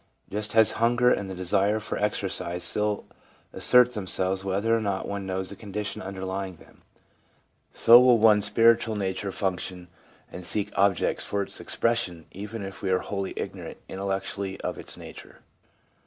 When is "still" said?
2.63-3.05